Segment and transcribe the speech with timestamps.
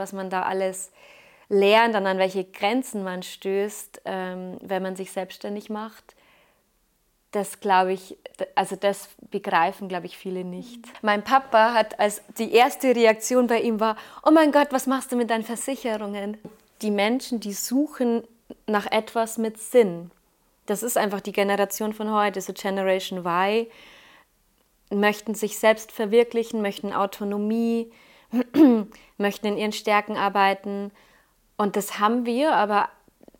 [0.00, 0.90] Was man da alles
[1.50, 6.14] lernt und an welche Grenzen man stößt, ähm, wenn man sich selbstständig macht,
[7.32, 8.16] das glaube ich,
[8.54, 10.80] also das begreifen, glaube ich, viele nicht.
[11.02, 15.12] Mein Papa hat als die erste Reaktion bei ihm war, oh mein Gott, was machst
[15.12, 16.38] du mit deinen Versicherungen?
[16.82, 18.24] Die Menschen, die suchen
[18.66, 20.10] nach etwas mit Sinn.
[20.66, 23.66] Das ist einfach die Generation von heute, so Generation Y,
[24.90, 27.92] möchten sich selbst verwirklichen, möchten Autonomie,
[29.18, 30.92] möchten in ihren Stärken arbeiten.
[31.56, 32.88] Und das haben wir aber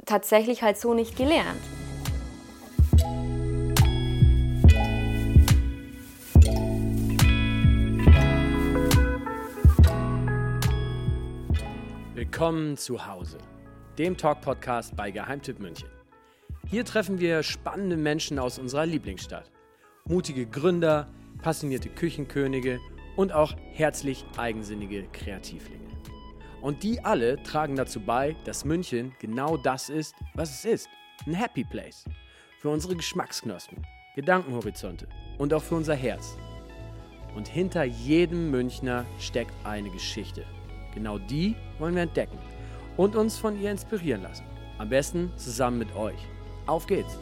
[0.07, 1.61] tatsächlich halt so nicht gelernt.
[12.15, 13.39] Willkommen zu Hause,
[13.99, 15.89] dem Talk-Podcast bei Geheimtipp München.
[16.67, 19.51] Hier treffen wir spannende Menschen aus unserer Lieblingsstadt.
[20.05, 21.09] Mutige Gründer,
[21.43, 22.81] passionierte Küchenkönige
[23.17, 25.91] und auch herzlich eigensinnige Kreativlinge.
[26.61, 30.89] Und die alle tragen dazu bei, dass München genau das ist, was es ist.
[31.27, 32.05] Ein Happy Place.
[32.59, 36.37] Für unsere Geschmacksknospen, Gedankenhorizonte und auch für unser Herz.
[37.35, 40.45] Und hinter jedem Münchner steckt eine Geschichte.
[40.95, 42.39] Genau die wollen wir entdecken
[42.97, 44.45] und uns von ihr inspirieren lassen.
[44.79, 46.19] Am besten zusammen mit euch.
[46.67, 47.19] Auf geht's!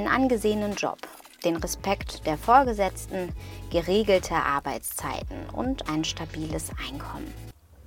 [0.00, 0.98] Einen angesehenen Job,
[1.44, 3.34] den Respekt der Vorgesetzten,
[3.70, 7.32] geregelte Arbeitszeiten und ein stabiles Einkommen.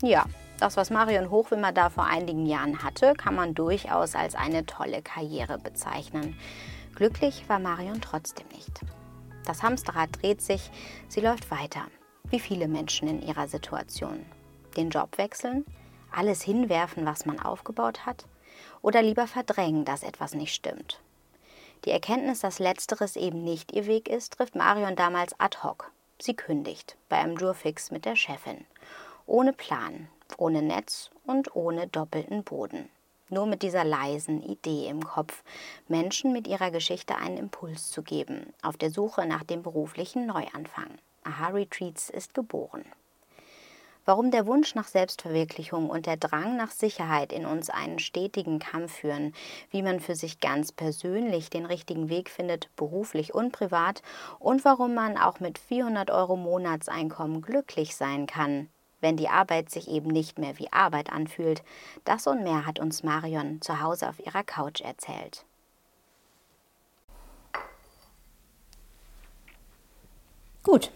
[0.03, 0.25] Ja,
[0.59, 5.01] das, was Marion Hochwimmer da vor einigen Jahren hatte, kann man durchaus als eine tolle
[5.01, 6.37] Karriere bezeichnen.
[6.93, 8.81] Glücklich war Marion trotzdem nicht.
[9.45, 10.69] Das Hamsterrad dreht sich,
[11.07, 11.85] sie läuft weiter,
[12.29, 14.23] wie viele Menschen in ihrer Situation.
[14.77, 15.65] Den Job wechseln,
[16.11, 18.27] alles hinwerfen, was man aufgebaut hat,
[18.83, 21.02] oder lieber verdrängen, dass etwas nicht stimmt.
[21.85, 25.91] Die Erkenntnis, dass letzteres eben nicht ihr Weg ist, trifft Marion damals ad hoc.
[26.19, 28.65] Sie kündigt bei einem Jurfix mit der Chefin.
[29.25, 30.07] Ohne Plan,
[30.37, 32.89] ohne Netz und ohne doppelten Boden.
[33.29, 35.43] Nur mit dieser leisen Idee im Kopf,
[35.87, 40.99] Menschen mit ihrer Geschichte einen Impuls zu geben, auf der Suche nach dem beruflichen Neuanfang.
[41.23, 42.85] Aha Retreats ist geboren
[44.05, 48.93] warum der Wunsch nach Selbstverwirklichung und der Drang nach Sicherheit in uns einen stetigen Kampf
[48.93, 49.33] führen,
[49.69, 54.01] wie man für sich ganz persönlich den richtigen Weg findet, beruflich und privat,
[54.39, 58.69] und warum man auch mit 400 Euro Monatseinkommen glücklich sein kann,
[59.01, 61.63] wenn die Arbeit sich eben nicht mehr wie Arbeit anfühlt.
[62.05, 65.45] Das und mehr hat uns Marion zu Hause auf ihrer Couch erzählt.
[70.63, 70.91] Gut,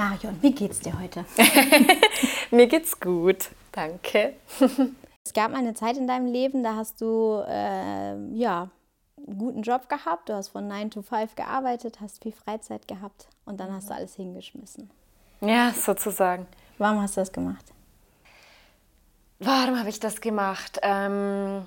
[0.00, 1.26] Marion, wie geht's dir heute?
[2.50, 4.32] Mir geht's gut, danke.
[5.26, 8.70] es gab eine Zeit in deinem Leben, da hast du äh, ja
[9.18, 13.28] einen guten Job gehabt, du hast von 9 to 5 gearbeitet, hast viel Freizeit gehabt
[13.44, 14.88] und dann hast du alles hingeschmissen.
[15.42, 16.46] Ja, sozusagen.
[16.78, 17.66] Warum hast du das gemacht?
[19.38, 20.78] Warum habe ich das gemacht?
[20.80, 21.66] Ähm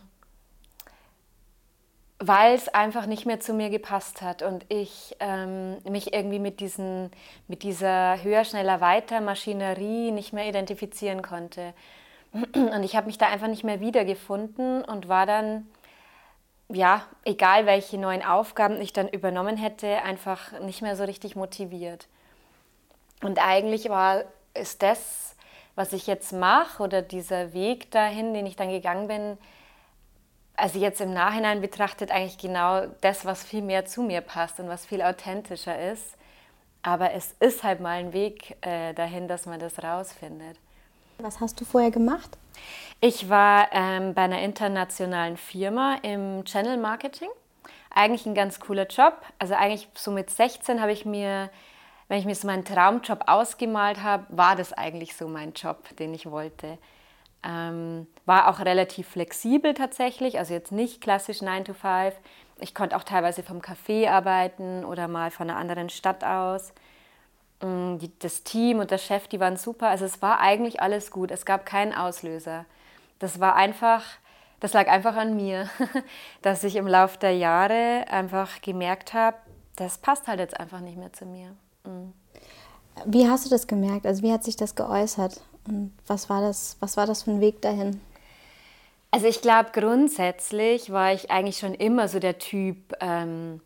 [2.28, 6.62] weil es einfach nicht mehr zu mir gepasst hat und ich ähm, mich irgendwie mit,
[6.62, 7.12] diesen,
[7.50, 11.74] mit dieser höher, schneller, weiter Maschinerie nicht mehr identifizieren konnte.
[12.54, 15.68] Und ich habe mich da einfach nicht mehr wiedergefunden und war dann,
[16.70, 22.08] ja, egal welche neuen Aufgaben ich dann übernommen hätte, einfach nicht mehr so richtig motiviert.
[23.22, 24.24] Und eigentlich war,
[24.54, 25.36] ist das,
[25.76, 29.38] was ich jetzt mache oder dieser Weg dahin, den ich dann gegangen bin,
[30.64, 34.70] also jetzt im Nachhinein betrachtet eigentlich genau das, was viel mehr zu mir passt und
[34.70, 36.16] was viel authentischer ist.
[36.84, 40.58] Aber es ist halt mal ein Weg äh, dahin, dass man das rausfindet.
[41.18, 42.38] Was hast du vorher gemacht?
[43.02, 47.30] Ich war ähm, bei einer internationalen Firma im Channel Marketing.
[47.94, 49.22] Eigentlich ein ganz cooler Job.
[49.40, 51.50] Also eigentlich so mit 16 habe ich mir,
[52.08, 56.14] wenn ich mir so meinen Traumjob ausgemalt habe, war das eigentlich so mein Job, den
[56.14, 56.78] ich wollte.
[57.46, 62.16] Ähm, war auch relativ flexibel tatsächlich, also jetzt nicht klassisch 9 to 5.
[62.60, 66.74] Ich konnte auch teilweise vom Café arbeiten oder mal von einer anderen Stadt aus.
[67.62, 69.90] Mm, das Team und der Chef, die waren super.
[69.90, 71.32] Also es war eigentlich alles gut.
[71.32, 72.66] Es gab keinen Auslöser.
[73.20, 74.04] Das war einfach,
[74.60, 75.70] das lag einfach an mir,
[76.42, 79.38] dass ich im Laufe der Jahre einfach gemerkt habe,
[79.76, 81.56] das passt halt jetzt einfach nicht mehr zu mir.
[81.86, 82.14] Mhm.
[83.06, 84.06] Wie hast du das gemerkt?
[84.06, 85.42] Also wie hat sich das geäußert?
[85.68, 88.02] Und was war das, was war das für ein Weg dahin?
[89.12, 93.62] Also ich glaube, grundsätzlich war ich eigentlich schon immer so der Typ, ähm,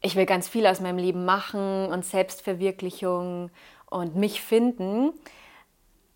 [0.00, 3.50] ich will ganz viel aus meinem Leben machen und Selbstverwirklichung
[3.88, 5.12] und mich finden.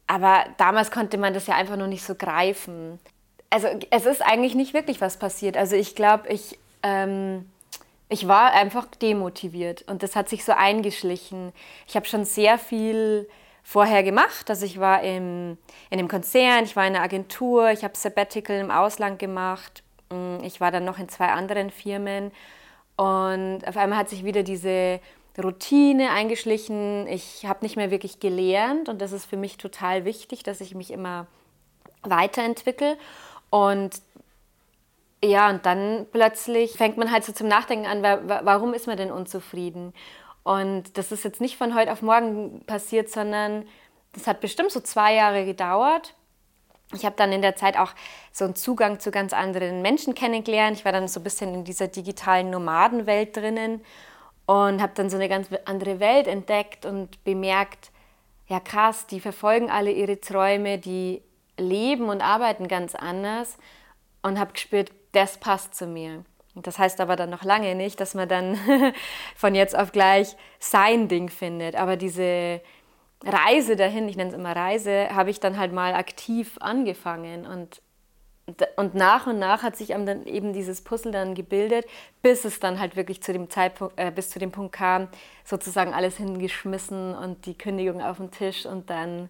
[0.06, 2.98] Aber damals konnte man das ja einfach noch nicht so greifen.
[3.50, 5.56] also es ist eigentlich nicht wirklich was passiert.
[5.56, 7.48] Also ich glaube, ich, ähm,
[8.08, 11.52] ich war einfach demotiviert und das hat sich so eingeschlichen.
[11.86, 13.28] Ich habe schon sehr viel
[13.70, 14.50] vorher gemacht.
[14.50, 15.56] Also ich war im,
[15.90, 19.84] in einem Konzern, ich war in einer Agentur, ich habe Sabbatical im Ausland gemacht.
[20.10, 22.32] Mm, ich war dann noch in zwei anderen Firmen
[22.96, 24.98] und auf einmal hat sich wieder diese
[25.40, 27.06] Routine eingeschlichen.
[27.06, 30.74] Ich habe nicht mehr wirklich gelernt und das ist für mich total wichtig, dass ich
[30.74, 31.28] mich immer
[32.02, 32.98] weiterentwickle.
[33.50, 34.02] Und
[35.22, 39.12] ja, und dann plötzlich fängt man halt so zum Nachdenken an, warum ist man denn
[39.12, 39.94] unzufrieden?
[40.42, 43.66] Und das ist jetzt nicht von heute auf morgen passiert, sondern
[44.12, 46.14] das hat bestimmt so zwei Jahre gedauert.
[46.92, 47.92] Ich habe dann in der Zeit auch
[48.32, 50.76] so einen Zugang zu ganz anderen Menschen kennengelernt.
[50.78, 53.84] Ich war dann so ein bisschen in dieser digitalen Nomadenwelt drinnen
[54.46, 57.92] und habe dann so eine ganz andere Welt entdeckt und bemerkt,
[58.48, 61.22] ja krass, die verfolgen alle ihre Träume, die
[61.56, 63.56] leben und arbeiten ganz anders
[64.22, 66.24] und habe gespürt, das passt zu mir.
[66.54, 68.58] Das heißt aber dann noch lange nicht, dass man dann
[69.36, 71.76] von jetzt auf gleich sein Ding findet.
[71.76, 72.60] Aber diese
[73.24, 77.46] Reise dahin, ich nenne es immer Reise, habe ich dann halt mal aktiv angefangen.
[77.46, 77.82] Und,
[78.76, 81.86] und nach und nach hat sich dann eben dieses Puzzle dann gebildet,
[82.22, 85.08] bis es dann halt wirklich zu dem Zeitpunkt, äh, bis zu dem Punkt kam,
[85.44, 89.28] sozusagen alles hingeschmissen und die Kündigung auf den Tisch und dann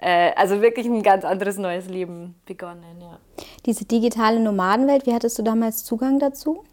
[0.00, 3.00] äh, also wirklich ein ganz anderes neues Leben begonnen.
[3.00, 3.18] Ja.
[3.66, 6.64] Diese digitale Nomadenwelt, wie hattest du damals Zugang dazu?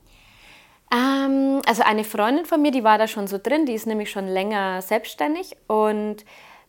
[0.91, 4.09] Ähm, also eine Freundin von mir, die war da schon so drin, die ist nämlich
[4.09, 6.23] schon länger selbstständig und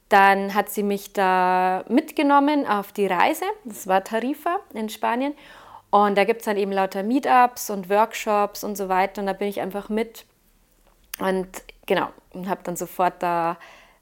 [0.09, 3.45] dann hat sie mich da mitgenommen auf die Reise.
[3.65, 5.35] Das war Tarifa in Spanien.
[5.91, 9.21] Und da gibt es dann eben lauter Meetups und Workshops und so weiter.
[9.21, 10.25] Und da bin ich einfach mit.
[11.19, 11.49] Und
[11.87, 13.59] genau, und habe dann sofort da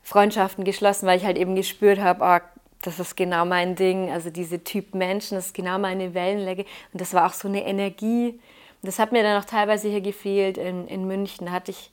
[0.06, 4.30] Freundschaften geschlossen, weil ich halt eben gespürt habe, oh, das ist genau mein Ding, also
[4.30, 8.38] diese Typ Menschen, das ist genau meine Wellenlänge und das war auch so eine Energie.
[8.82, 11.50] Das hat mir dann auch teilweise hier gefehlt in, in München.
[11.50, 11.90] Hatte ich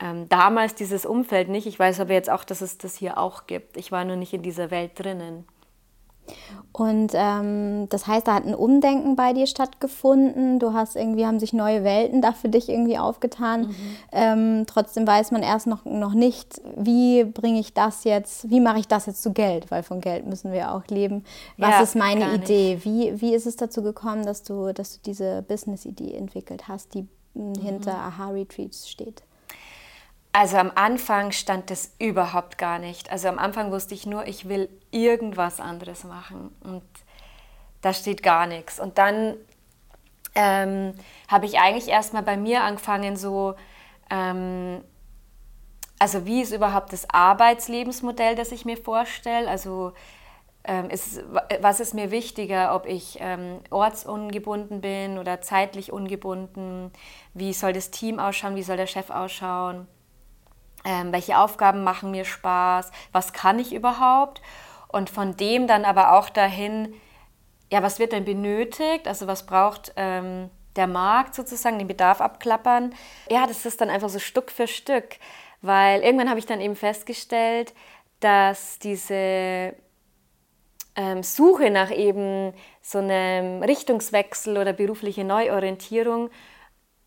[0.00, 1.66] ähm, damals dieses Umfeld nicht.
[1.66, 3.76] Ich weiß aber jetzt auch, dass es das hier auch gibt.
[3.76, 5.44] Ich war nur nicht in dieser Welt drinnen.
[6.72, 10.58] Und ähm, das heißt, da hat ein Umdenken bei dir stattgefunden.
[10.60, 13.62] Du hast irgendwie, haben sich neue Welten da für dich irgendwie aufgetan.
[13.62, 13.74] Mhm.
[14.12, 18.78] Ähm, trotzdem weiß man erst noch, noch nicht, wie bringe ich das jetzt, wie mache
[18.78, 21.24] ich das jetzt zu Geld, weil von Geld müssen wir auch leben.
[21.56, 22.78] Was ja, ist meine Idee?
[22.82, 27.08] Wie, wie ist es dazu gekommen, dass du, dass du diese Business-Idee entwickelt hast, die
[27.34, 27.54] hm, mhm.
[27.60, 29.22] hinter Aha Retreats steht?
[30.32, 33.10] Also am Anfang stand das überhaupt gar nicht.
[33.10, 36.84] Also am Anfang wusste ich nur, ich will irgendwas anderes machen und
[37.80, 38.78] da steht gar nichts.
[38.78, 39.36] Und dann
[40.34, 40.94] ähm,
[41.28, 43.54] habe ich eigentlich erstmal bei mir angefangen, so,
[44.10, 44.84] ähm,
[45.98, 49.48] also wie ist überhaupt das Arbeitslebensmodell, das ich mir vorstelle?
[49.48, 49.92] Also
[50.64, 51.22] ähm, ist,
[51.60, 56.92] was ist mir wichtiger, ob ich ähm, ortsungebunden bin oder zeitlich ungebunden?
[57.34, 58.54] Wie soll das Team ausschauen?
[58.54, 59.88] Wie soll der Chef ausschauen?
[60.84, 64.40] Ähm, welche Aufgaben machen mir Spaß, was kann ich überhaupt?
[64.88, 66.94] Und von dem dann aber auch dahin,
[67.70, 72.94] ja, was wird denn benötigt, also was braucht ähm, der Markt sozusagen, den Bedarf abklappern.
[73.28, 75.16] Ja, das ist dann einfach so Stück für Stück,
[75.60, 77.74] weil irgendwann habe ich dann eben festgestellt,
[78.20, 79.74] dass diese
[80.96, 86.30] ähm, Suche nach eben so einem Richtungswechsel oder berufliche Neuorientierung,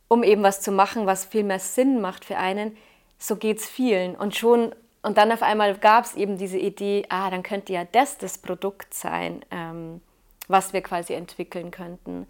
[0.07, 2.77] um eben was zu machen, was viel mehr Sinn macht für einen,
[3.21, 4.15] so geht es vielen.
[4.15, 4.73] Und schon,
[5.03, 8.39] und dann auf einmal gab es eben diese Idee, ah, dann könnte ja das das
[8.39, 10.01] Produkt sein, ähm,
[10.47, 12.27] was wir quasi entwickeln könnten.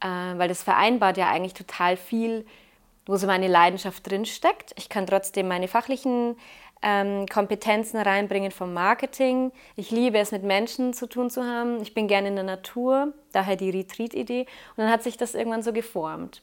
[0.00, 2.46] Äh, weil das vereinbart ja eigentlich total viel,
[3.04, 4.72] wo so meine Leidenschaft drinsteckt.
[4.76, 6.36] Ich kann trotzdem meine fachlichen
[6.82, 9.52] ähm, Kompetenzen reinbringen vom Marketing.
[9.76, 11.82] Ich liebe es, mit Menschen zu tun zu haben.
[11.82, 14.46] Ich bin gerne in der Natur, daher die Retreat-Idee.
[14.76, 16.42] Und dann hat sich das irgendwann so geformt.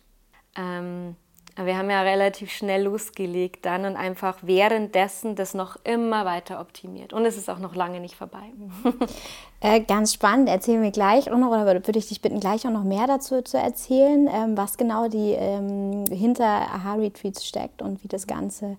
[0.56, 1.15] Ähm,
[1.55, 7.13] wir haben ja relativ schnell losgelegt dann und einfach währenddessen das noch immer weiter optimiert.
[7.13, 8.51] Und es ist auch noch lange nicht vorbei.
[9.63, 12.72] Äh, ganz spannend, erzählen wir gleich auch noch, oder würde ich dich bitten, gleich auch
[12.72, 18.10] noch mehr dazu zu erzählen, ähm, was genau die ähm, hinter Aha-Retreats steckt und wie
[18.10, 18.75] das Ganze,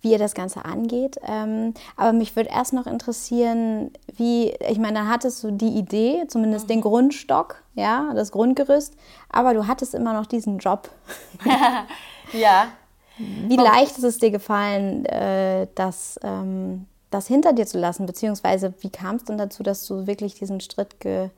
[0.00, 1.18] wie ihr das Ganze angeht.
[1.26, 6.22] Ähm, aber mich würde erst noch interessieren, wie, ich meine, dann hattest du die Idee,
[6.28, 6.68] zumindest mhm.
[6.68, 8.94] den Grundstock, ja, das Grundgerüst,
[9.30, 10.88] aber du hattest immer noch diesen Job.
[12.32, 12.68] Ja.
[13.16, 18.06] Wie leicht ist es dir gefallen, äh, das, ähm, das hinter dir zu lassen?
[18.06, 21.30] Beziehungsweise wie kam es dann dazu, dass du wirklich diesen Schritt ge,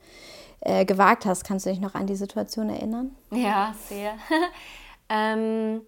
[0.61, 1.43] äh, gewagt hast?
[1.43, 3.15] Kannst du dich noch an die Situation erinnern?
[3.31, 4.13] Ja, sehr.
[5.09, 5.81] ähm,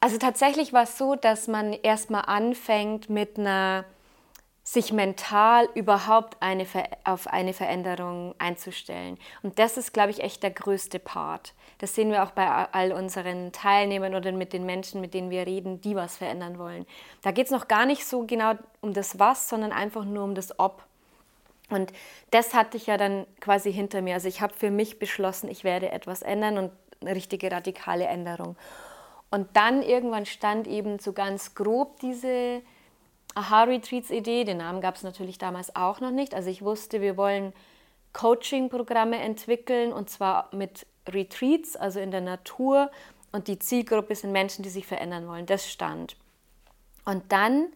[0.00, 3.84] also tatsächlich war es so, dass man erstmal anfängt mit einer
[4.66, 6.66] sich mental überhaupt eine,
[7.04, 9.18] auf eine Veränderung einzustellen.
[9.42, 11.52] Und das ist, glaube ich, echt der größte Part.
[11.78, 15.46] Das sehen wir auch bei all unseren Teilnehmern oder mit den Menschen, mit denen wir
[15.46, 16.86] reden, die was verändern wollen.
[17.20, 20.34] Da geht es noch gar nicht so genau um das Was, sondern einfach nur um
[20.34, 20.82] das Ob.
[21.68, 21.92] Und
[22.30, 24.14] das hatte ich ja dann quasi hinter mir.
[24.14, 28.56] Also ich habe für mich beschlossen, ich werde etwas ändern und eine richtige radikale Änderung.
[29.30, 32.62] Und dann irgendwann stand eben so ganz grob diese
[33.34, 34.44] Aha-Retreats-Idee.
[34.44, 36.34] Den Namen gab es natürlich damals auch noch nicht.
[36.34, 37.52] Also ich wusste, wir wollen
[38.12, 42.90] Coaching-Programme entwickeln und zwar mit Retreats, also in der Natur.
[43.32, 45.46] Und die Zielgruppe sind Menschen, die sich verändern wollen.
[45.46, 46.16] Das stand.
[47.04, 47.66] Und dann,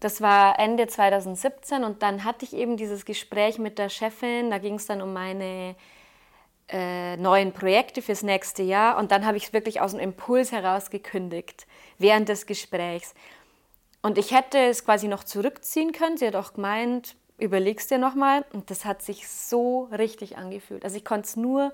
[0.00, 4.50] das war Ende 2017, und dann hatte ich eben dieses Gespräch mit der Chefin.
[4.50, 5.76] Da ging es dann um meine
[6.68, 8.98] äh, neuen Projekte fürs nächste Jahr.
[8.98, 11.66] Und dann habe ich es wirklich aus dem Impuls heraus gekündigt,
[11.98, 13.14] während des Gesprächs.
[14.02, 16.16] Und ich hätte es quasi noch zurückziehen können.
[16.16, 18.44] Sie hat auch gemeint, überlegst dir nochmal.
[18.52, 20.84] Und das hat sich so richtig angefühlt.
[20.84, 21.72] Also ich konnte es nur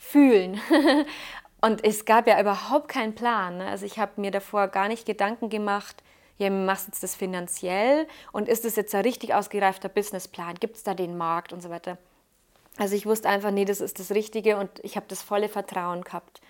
[0.00, 0.60] fühlen.
[1.60, 3.58] und es gab ja überhaupt keinen Plan.
[3.58, 3.66] Ne?
[3.66, 6.02] Also ich habe mir davor gar nicht Gedanken gemacht,
[6.38, 10.56] ja, machst jetzt das finanziell und ist das jetzt ein richtig ausgereifter Businessplan?
[10.56, 11.96] Gibt es da den Markt und so weiter?
[12.76, 16.02] Also ich wusste einfach, nee, das ist das Richtige und ich habe das volle Vertrauen
[16.02, 16.42] gehabt.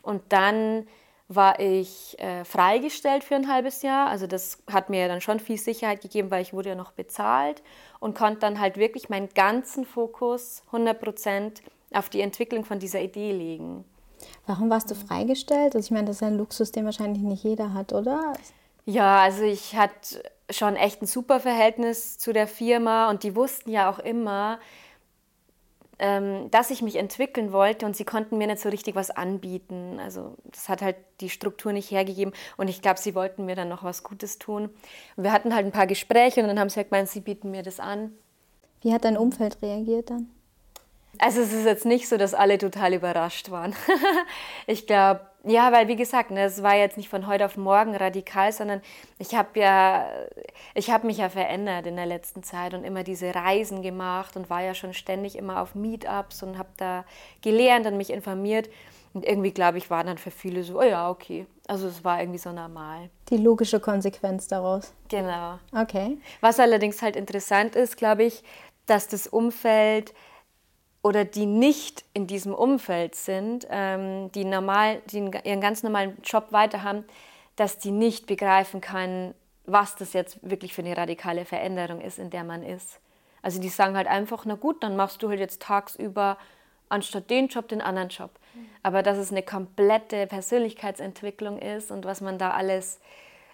[0.00, 0.86] Und dann
[1.28, 4.08] war ich äh, freigestellt für ein halbes Jahr.
[4.08, 7.62] Also das hat mir dann schon viel Sicherheit gegeben, weil ich wurde ja noch bezahlt
[7.98, 13.00] und konnte dann halt wirklich meinen ganzen Fokus 100 Prozent auf die Entwicklung von dieser
[13.00, 13.84] Idee legen.
[14.46, 15.74] Warum warst du freigestellt?
[15.74, 18.34] Also ich meine, das ist ein Luxus, den wahrscheinlich nicht jeder hat, oder?
[18.84, 23.70] Ja, also ich hatte schon echt ein super Verhältnis zu der Firma und die wussten
[23.70, 24.60] ja auch immer,
[25.98, 29.98] ähm, dass ich mich entwickeln wollte und sie konnten mir nicht so richtig was anbieten.
[29.98, 33.68] Also das hat halt die Struktur nicht hergegeben und ich glaube, sie wollten mir dann
[33.68, 34.70] noch was Gutes tun.
[35.16, 37.50] Und wir hatten halt ein paar Gespräche und dann haben sie halt gemeint, sie bieten
[37.50, 38.12] mir das an.
[38.82, 40.28] Wie hat dein Umfeld reagiert dann?
[41.18, 43.74] Also es ist jetzt nicht so, dass alle total überrascht waren.
[44.66, 47.94] ich glaube, ja, weil wie gesagt, ne, es war jetzt nicht von heute auf morgen
[47.94, 48.80] radikal, sondern
[49.18, 50.08] ich habe ja,
[50.74, 54.50] ich habe mich ja verändert in der letzten Zeit und immer diese Reisen gemacht und
[54.50, 57.04] war ja schon ständig immer auf Meetups und habe da
[57.42, 58.68] gelernt und mich informiert.
[59.14, 61.46] Und irgendwie, glaube ich, war dann für viele so, oh ja, okay.
[61.68, 63.08] Also es war irgendwie so normal.
[63.30, 64.92] Die logische Konsequenz daraus.
[65.08, 65.58] Genau.
[65.72, 66.18] Okay.
[66.42, 68.42] Was allerdings halt interessant ist, glaube ich,
[68.84, 70.12] dass das Umfeld
[71.06, 76.48] oder die nicht in diesem Umfeld sind, ähm, die, normal, die ihren ganz normalen Job
[76.50, 77.04] weiter haben,
[77.54, 79.32] dass die nicht begreifen können,
[79.66, 82.98] was das jetzt wirklich für eine radikale Veränderung ist, in der man ist.
[83.40, 86.38] Also die sagen halt einfach, na gut, dann machst du halt jetzt tagsüber
[86.88, 88.30] anstatt den Job den anderen Job.
[88.82, 92.98] Aber dass es eine komplette Persönlichkeitsentwicklung ist und was man da alles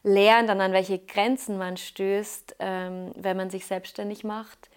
[0.02, 4.70] lernt, dann an welche Grenzen man stößt, ähm, wenn man sich selbstständig macht,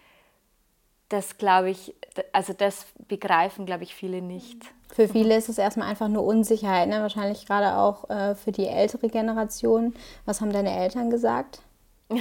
[1.10, 1.94] das glaube ich,
[2.32, 4.58] also das begreifen, glaube ich, viele nicht.
[4.94, 7.02] Für viele ist es erstmal einfach nur Unsicherheit, ne?
[7.02, 9.94] wahrscheinlich gerade auch äh, für die ältere Generation.
[10.26, 11.62] Was haben deine Eltern gesagt?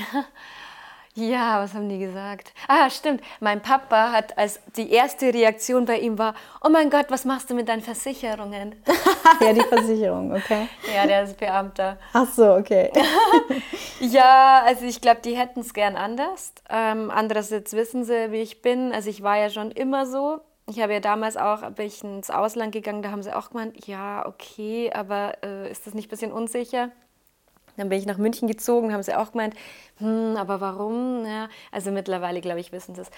[1.16, 2.52] Ja, was haben die gesagt?
[2.66, 3.22] Ah, stimmt.
[3.38, 7.48] Mein Papa hat als die erste Reaktion bei ihm war, oh mein Gott, was machst
[7.48, 8.74] du mit deinen Versicherungen?
[9.40, 10.66] ja, die Versicherung, okay.
[10.92, 11.98] Ja, der ist Beamter.
[12.12, 12.90] Ach so, okay.
[14.00, 16.52] ja, also ich glaube, die hätten es gern anders.
[16.68, 18.92] Ähm, andererseits wissen sie, wie ich bin.
[18.92, 20.40] Also ich war ja schon immer so.
[20.66, 23.86] Ich habe ja damals auch, bin ich ins Ausland gegangen, da haben sie auch gemeint,
[23.86, 26.90] ja, okay, aber äh, ist das nicht ein bisschen unsicher?
[27.76, 29.54] Dann bin ich nach München gezogen, haben sie auch gemeint,
[29.98, 31.24] hm, aber warum?
[31.26, 33.10] Ja, also mittlerweile, glaube ich, wissen sie es.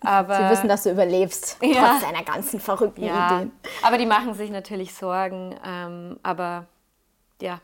[0.00, 3.52] Aber, sie wissen, dass du überlebst, ja, trotz deiner ganzen verrückten ja, Ideen.
[3.82, 5.54] Aber die machen sich natürlich Sorgen.
[5.64, 6.66] Ähm, aber
[7.40, 7.60] ja,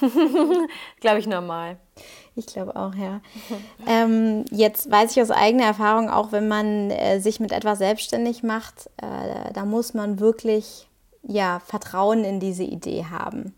[1.00, 1.78] glaube ich, normal.
[2.36, 3.20] Ich glaube auch, ja.
[3.86, 8.42] ähm, jetzt weiß ich aus eigener Erfahrung, auch wenn man äh, sich mit etwas selbstständig
[8.42, 10.88] macht, äh, da muss man wirklich
[11.22, 13.54] ja, Vertrauen in diese Idee haben.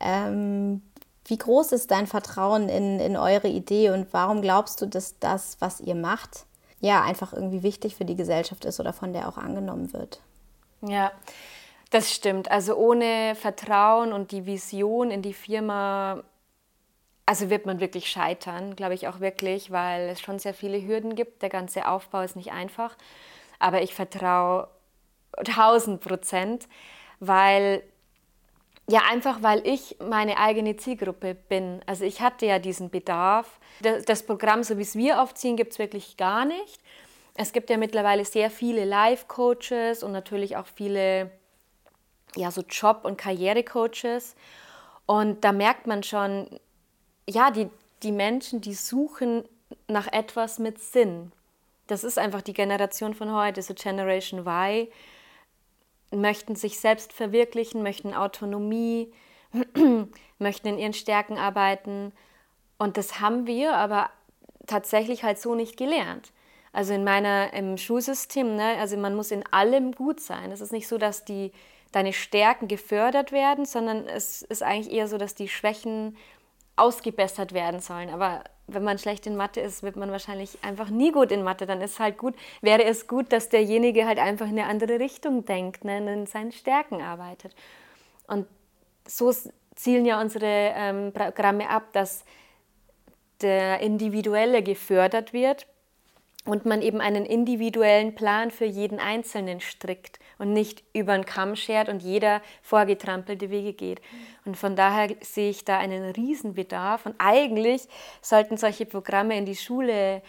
[0.00, 0.82] Ähm,
[1.26, 5.56] wie groß ist dein Vertrauen in, in eure Idee und warum glaubst du, dass das,
[5.60, 6.46] was ihr macht,
[6.80, 10.20] ja, einfach irgendwie wichtig für die Gesellschaft ist oder von der auch angenommen wird?
[10.82, 11.12] Ja,
[11.90, 12.50] das stimmt.
[12.50, 16.22] Also ohne Vertrauen und die Vision in die Firma,
[17.24, 21.14] also wird man wirklich scheitern, glaube ich auch wirklich, weil es schon sehr viele Hürden
[21.14, 21.40] gibt.
[21.40, 22.96] Der ganze Aufbau ist nicht einfach.
[23.58, 24.68] Aber ich vertraue
[25.38, 26.68] 1000 Prozent,
[27.20, 27.82] weil
[28.88, 31.80] ja, einfach weil ich meine eigene Zielgruppe bin.
[31.86, 33.58] Also ich hatte ja diesen Bedarf.
[33.80, 36.80] Das Programm, so wie es wir aufziehen, gibt es wirklich gar nicht.
[37.34, 41.30] Es gibt ja mittlerweile sehr viele Life-Coaches und natürlich auch viele
[42.36, 44.34] ja, so Job- und Karriere-Coaches.
[45.06, 46.48] Und da merkt man schon,
[47.28, 47.68] ja, die,
[48.02, 49.44] die Menschen, die suchen
[49.88, 51.32] nach etwas mit Sinn.
[51.86, 54.88] Das ist einfach die Generation von heute, so Generation Y,
[56.14, 59.12] möchten sich selbst verwirklichen, möchten Autonomie,
[60.38, 62.12] möchten in ihren Stärken arbeiten.
[62.78, 64.10] Und das haben wir aber
[64.66, 66.32] tatsächlich halt so nicht gelernt.
[66.72, 70.50] Also in meiner im Schulsystem, ne, also man muss in allem gut sein.
[70.50, 71.52] Es ist nicht so, dass die
[71.92, 76.16] deine Stärken gefördert werden, sondern es ist eigentlich eher so, dass die Schwächen
[76.74, 78.10] ausgebessert werden sollen.
[78.10, 81.66] Aber wenn man schlecht in Mathe ist, wird man wahrscheinlich einfach nie gut in Mathe.
[81.66, 85.44] Dann ist halt gut, wäre es gut, dass derjenige halt einfach in eine andere Richtung
[85.44, 87.54] denkt, ne, in seinen Stärken arbeitet.
[88.26, 88.46] Und
[89.06, 89.32] so
[89.74, 92.24] zielen ja unsere ähm, Programme ab, dass
[93.42, 95.66] der Individuelle gefördert wird
[96.44, 101.56] und man eben einen individuellen Plan für jeden Einzelnen strickt und nicht über den Kamm
[101.56, 104.02] schert und jeder vorgetrampelte Wege geht.
[104.44, 107.88] Und von daher sehe ich da einen Riesenbedarf und eigentlich
[108.20, 110.22] sollten solche Programme in die Schule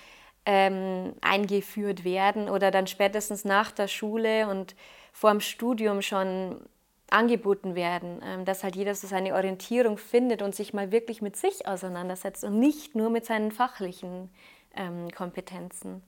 [0.45, 4.75] ähm, eingeführt werden oder dann spätestens nach der Schule und
[5.11, 6.61] vor dem Studium schon
[7.09, 11.35] angeboten werden, ähm, dass halt jeder so seine Orientierung findet und sich mal wirklich mit
[11.35, 14.29] sich auseinandersetzt und nicht nur mit seinen fachlichen
[14.75, 16.01] ähm, Kompetenzen.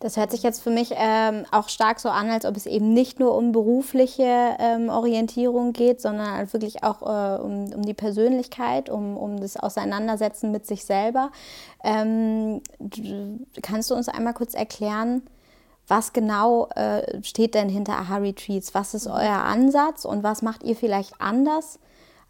[0.00, 2.92] Das hört sich jetzt für mich ähm, auch stark so an, als ob es eben
[2.92, 7.94] nicht nur um berufliche ähm, Orientierung geht, sondern halt wirklich auch äh, um, um die
[7.94, 11.30] Persönlichkeit, um, um das Auseinandersetzen mit sich selber.
[11.82, 12.60] Ähm,
[13.62, 15.22] kannst du uns einmal kurz erklären,
[15.86, 18.74] was genau äh, steht denn hinter Aha Retreats?
[18.74, 21.78] Was ist euer Ansatz und was macht ihr vielleicht anders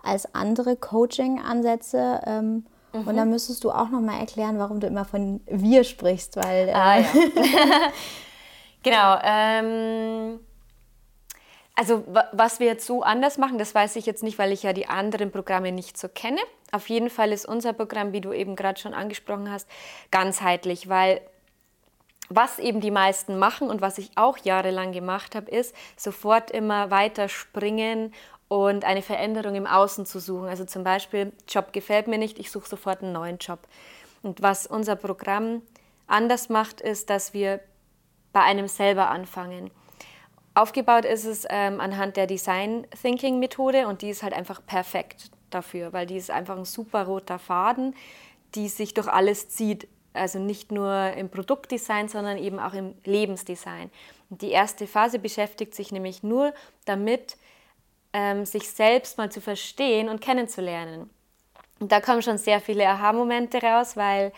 [0.02, 2.21] als andere Coaching-Ansätze?
[2.94, 3.08] Mhm.
[3.08, 6.68] Und dann müsstest du auch noch mal erklären, warum du immer von wir sprichst, weil.
[6.68, 7.06] Äh ah, ja.
[8.82, 9.18] genau.
[9.22, 10.40] Ähm,
[11.76, 14.72] also was wir jetzt so anders machen, das weiß ich jetzt nicht, weil ich ja
[14.72, 16.40] die anderen Programme nicht so kenne.
[16.70, 19.68] Auf jeden Fall ist unser Programm, wie du eben gerade schon angesprochen hast,
[20.12, 21.20] ganzheitlich, weil
[22.28, 26.90] was eben die meisten machen und was ich auch jahrelang gemacht habe, ist sofort immer
[26.90, 28.14] weiter springen
[28.54, 30.47] und eine Veränderung im Außen zu suchen.
[30.47, 33.58] Also zum Beispiel, Job gefällt mir nicht, ich suche sofort einen neuen Job.
[34.23, 35.62] Und was unser Programm
[36.06, 37.58] anders macht, ist, dass wir
[38.32, 39.73] bei einem selber anfangen.
[40.54, 45.32] Aufgebaut ist es ähm, anhand der Design Thinking Methode und die ist halt einfach perfekt
[45.50, 47.97] dafür, weil die ist einfach ein super roter Faden,
[48.54, 49.88] die sich durch alles zieht.
[50.12, 53.90] Also nicht nur im Produktdesign, sondern eben auch im Lebensdesign.
[54.30, 57.36] Und die erste Phase beschäftigt sich nämlich nur damit,
[58.14, 61.10] ähm, sich selbst mal zu verstehen und kennenzulernen.
[61.80, 64.32] Und da kommen schon sehr viele Aha-Momente raus, weil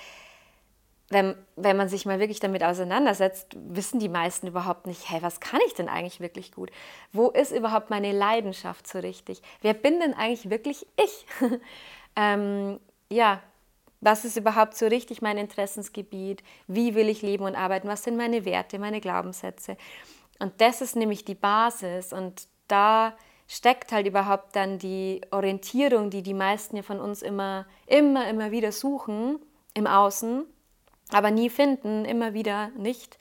[1.10, 5.38] wenn, wenn man sich mal wirklich damit auseinandersetzt, wissen die meisten überhaupt nicht, hey, was
[5.38, 6.70] kann ich denn eigentlich wirklich gut?
[7.12, 9.40] Wo ist überhaupt meine Leidenschaft so richtig?
[9.60, 11.26] Wer bin denn eigentlich wirklich ich?
[12.16, 13.40] ähm, ja,
[14.00, 16.42] was ist überhaupt so richtig mein Interessensgebiet?
[16.66, 17.88] Wie will ich leben und arbeiten?
[17.88, 19.76] Was sind meine Werte, meine Glaubenssätze?
[20.38, 23.16] Und das ist nämlich die Basis und da
[23.48, 28.50] steckt halt überhaupt dann die Orientierung, die die meisten ja von uns immer, immer, immer
[28.50, 29.38] wieder suchen
[29.74, 30.44] im Außen,
[31.11, 33.18] aber nie finden, immer wieder nicht,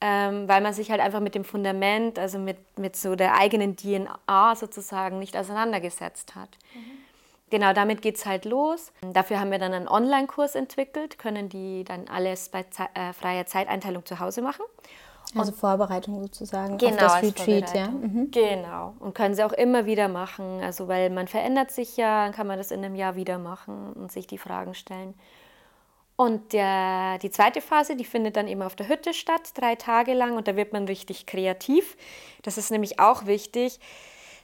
[0.00, 3.76] ähm, weil man sich halt einfach mit dem Fundament, also mit, mit so der eigenen
[3.76, 6.50] DNA sozusagen nicht auseinandergesetzt hat.
[6.74, 7.02] Mhm.
[7.52, 8.92] Genau, damit geht es halt los.
[9.02, 13.44] Dafür haben wir dann einen Online-Kurs entwickelt, können die dann alles bei Ze äh, freier
[13.44, 14.64] Zeiteinteilung zu Hause machen.
[15.34, 17.88] Also Vorbereitung sozusagen genau, auf das Retreat, ja.
[17.88, 18.30] Mhm.
[18.30, 18.94] Genau.
[18.98, 20.60] Und können sie auch immer wieder machen.
[20.62, 23.92] Also weil man verändert sich ja, dann kann man das in einem Jahr wieder machen
[23.94, 25.14] und sich die Fragen stellen.
[26.16, 30.12] Und der, die zweite Phase, die findet dann eben auf der Hütte statt, drei Tage
[30.12, 30.36] lang.
[30.36, 31.96] Und da wird man richtig kreativ.
[32.42, 33.80] Das ist nämlich auch wichtig.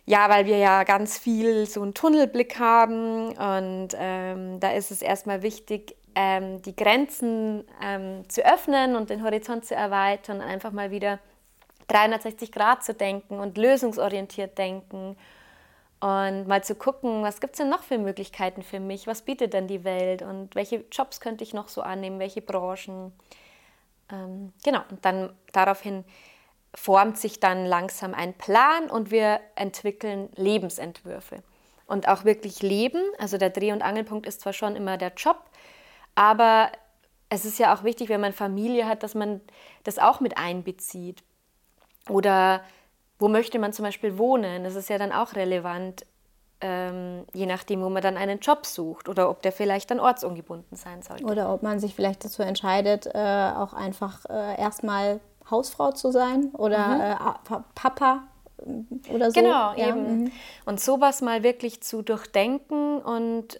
[0.07, 3.29] Ja, weil wir ja ganz viel so einen Tunnelblick haben.
[3.29, 9.22] Und ähm, da ist es erstmal wichtig, ähm, die Grenzen ähm, zu öffnen und den
[9.22, 11.20] Horizont zu erweitern, einfach mal wieder
[11.87, 15.16] 360 Grad zu denken und lösungsorientiert denken
[16.00, 19.52] und mal zu gucken, was gibt es denn noch für Möglichkeiten für mich, was bietet
[19.52, 23.12] denn die Welt und welche Jobs könnte ich noch so annehmen, welche Branchen.
[24.11, 26.04] Ähm, genau, und dann daraufhin
[26.74, 31.44] formt sich dann langsam ein Plan und wir entwickeln Lebensentwürfe.
[31.87, 35.44] Und auch wirklich leben, also der Dreh- und Angelpunkt ist zwar schon immer der Job,
[36.18, 36.72] aber
[37.28, 39.40] es ist ja auch wichtig, wenn man Familie hat, dass man
[39.85, 41.22] das auch mit einbezieht.
[42.09, 42.62] Oder
[43.20, 44.64] wo möchte man zum Beispiel wohnen?
[44.64, 46.04] Das ist ja dann auch relevant,
[46.61, 50.76] ähm, je nachdem, wo man dann einen Job sucht oder ob der vielleicht dann ortsungebunden
[50.76, 51.24] sein sollte.
[51.24, 56.50] Oder ob man sich vielleicht dazu entscheidet, äh, auch einfach äh, erstmal Hausfrau zu sein
[56.54, 57.00] oder mhm.
[57.00, 58.24] äh, Papa
[58.59, 59.40] äh, oder so.
[59.40, 59.90] Genau, ja.
[59.90, 60.24] eben.
[60.24, 60.33] Mhm.
[60.64, 63.59] Und sowas mal wirklich zu durchdenken und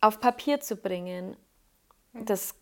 [0.00, 1.36] auf Papier zu bringen
[2.12, 2.54] das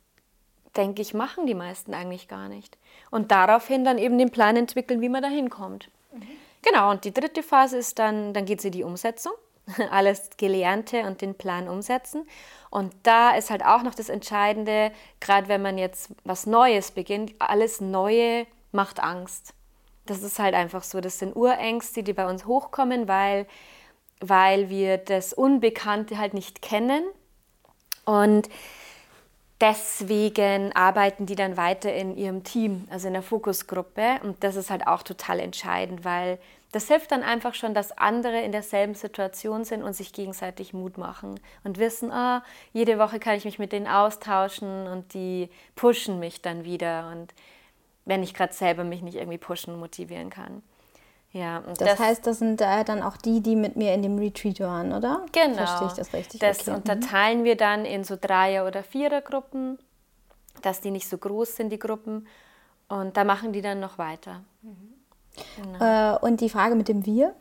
[0.76, 2.78] denke ich, machen die meisten eigentlich gar nicht.
[3.10, 5.90] Und daraufhin dann eben den Plan entwickeln, wie man da hinkommt.
[6.12, 6.22] Mhm.
[6.62, 9.32] Genau, und die dritte Phase ist dann, dann geht es in die Umsetzung.
[9.90, 12.26] Alles Gelernte und den Plan umsetzen.
[12.70, 17.34] Und da ist halt auch noch das Entscheidende, gerade wenn man jetzt was Neues beginnt,
[17.38, 19.54] alles Neue macht Angst.
[20.04, 21.00] Das ist halt einfach so.
[21.00, 23.46] Das sind Urängste, die bei uns hochkommen, weil,
[24.20, 27.04] weil wir das Unbekannte halt nicht kennen.
[28.04, 28.48] Und
[29.60, 34.20] deswegen arbeiten die dann weiter in ihrem Team, also in der Fokusgruppe.
[34.22, 36.38] Und das ist halt auch total entscheidend, weil
[36.72, 40.98] das hilft dann einfach schon, dass andere in derselben Situation sind und sich gegenseitig Mut
[40.98, 46.18] machen und wissen, ah, jede Woche kann ich mich mit denen austauschen und die pushen
[46.18, 47.10] mich dann wieder.
[47.10, 47.32] Und
[48.04, 50.62] wenn ich gerade selber mich nicht irgendwie pushen, motivieren kann.
[51.38, 54.18] Ja, das, das, heißt, das sind äh, dann auch die, die mit mir in dem
[54.18, 55.24] Retreat waren, oder?
[55.30, 55.54] Genau.
[55.54, 56.40] Verstehe ich das richtig?
[56.40, 56.72] Das okay.
[56.72, 59.78] Unterteilen wir dann in so Dreier- oder Vierergruppen,
[60.62, 62.26] dass die nicht so groß sind, die Gruppen.
[62.88, 64.42] Und da machen die dann noch weiter.
[64.62, 64.94] Mhm.
[65.56, 66.14] Genau.
[66.14, 67.36] Äh, und die Frage mit dem Wir?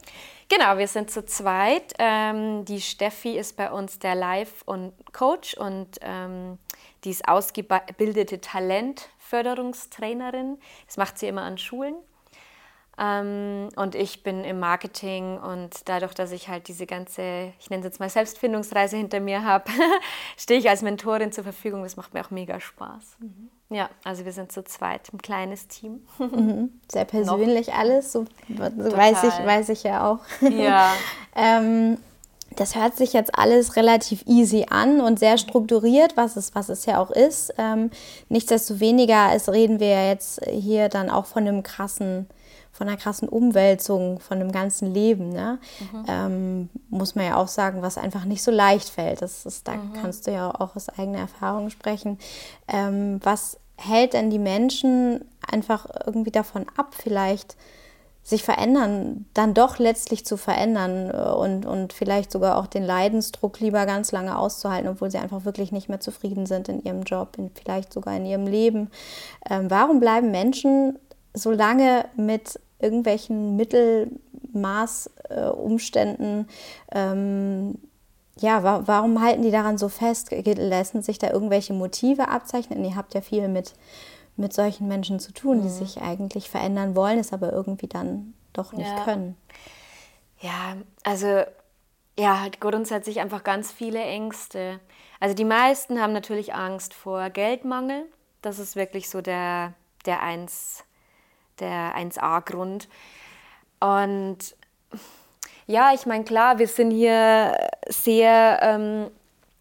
[0.50, 1.96] Genau, wir sind zu zweit.
[1.98, 6.60] Ähm, die Steffi ist bei uns der Live- und Coach und ähm,
[7.04, 10.60] die ist ausgebildete Talentförderungstrainerin.
[10.86, 11.96] Das macht sie immer an Schulen.
[13.00, 17.82] Ähm, und ich bin im Marketing und dadurch, dass ich halt diese ganze, ich nenne
[17.82, 19.66] es jetzt mal Selbstfindungsreise hinter mir habe,
[20.38, 21.84] stehe ich als Mentorin zur Verfügung.
[21.84, 23.18] Das macht mir auch mega Spaß.
[23.20, 23.50] Mhm.
[23.70, 26.06] Ja, also wir sind zu zweit, ein kleines Team.
[26.20, 26.72] Mhm.
[26.92, 27.76] Sehr persönlich Noch.
[27.76, 30.20] alles, so, so weiß, ich, weiß ich ja auch.
[30.42, 30.92] Ja.
[31.36, 31.98] ähm,
[32.56, 36.86] das hört sich jetzt alles relativ easy an und sehr strukturiert, was es, was es
[36.86, 37.54] ja auch ist.
[37.58, 37.92] Ähm,
[38.30, 42.28] nichtsdestoweniger es reden wir ja jetzt hier dann auch von einem krassen
[42.78, 45.58] von einer krassen Umwälzung von dem ganzen Leben, ne?
[45.80, 46.06] Mhm.
[46.08, 49.24] Ähm, muss man ja auch sagen, was einfach nicht so leicht fällt.
[49.24, 49.94] Das ist, da mhm.
[50.00, 52.20] kannst du ja auch aus eigener Erfahrung sprechen.
[52.68, 57.58] Ähm, was hält denn die Menschen einfach irgendwie davon ab, vielleicht
[58.22, 63.60] sich verändern, dann doch letztlich zu verändern äh, und, und vielleicht sogar auch den Leidensdruck
[63.60, 67.38] lieber ganz lange auszuhalten, obwohl sie einfach wirklich nicht mehr zufrieden sind in ihrem Job,
[67.40, 68.92] in, vielleicht sogar in ihrem Leben.
[69.50, 71.00] Ähm, warum bleiben Menschen
[71.34, 76.48] so lange mit irgendwelchen Mittelmaßumständen,
[76.90, 77.76] äh, ähm,
[78.40, 80.30] ja, wa warum halten die daran so fest?
[80.32, 82.86] Lassen sich da irgendwelche Motive abzeichnen?
[82.86, 83.74] Ihr habt ja viel mit,
[84.36, 85.62] mit solchen Menschen zu tun, mhm.
[85.64, 89.04] die sich eigentlich verändern wollen, es aber irgendwie dann doch nicht ja.
[89.04, 89.36] können.
[90.40, 91.44] Ja, also
[92.20, 94.80] ja, hat grundsätzlich einfach ganz viele Ängste.
[95.20, 98.06] Also die meisten haben natürlich Angst vor Geldmangel.
[98.42, 99.74] Das ist wirklich so der,
[100.06, 100.84] der eins
[101.60, 102.88] der 1a-Grund.
[103.80, 104.56] Und
[105.68, 109.12] ja, ich meine, klar, wir sind hier sehr ähm,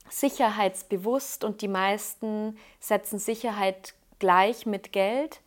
[0.08, 5.40] sicherheitsbewusst und die meisten setzen Sicherheit gleich mit Geld.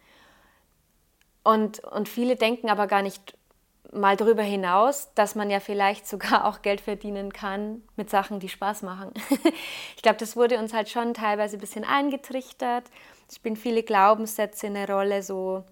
[1.43, 3.35] Und, und viele denken aber gar nicht
[3.91, 8.49] mal darüber hinaus, dass man ja vielleicht sogar auch Geld verdienen kann mit Sachen, die
[8.49, 9.13] Spaß machen.
[9.95, 12.85] ich glaube, das wurde uns halt schon teilweise ein bisschen eingetrichtert.
[13.27, 15.63] Es spielen viele Glaubenssätze eine Rolle, so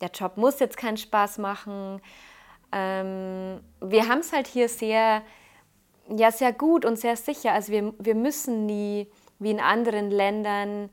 [0.00, 2.00] der Job muss jetzt keinen Spaß machen.
[2.72, 5.22] Ähm, wir haben es halt hier sehr,
[6.08, 7.52] ja, sehr gut und sehr sicher.
[7.52, 10.90] Also wir, wir müssen nie, wie in anderen Ländern,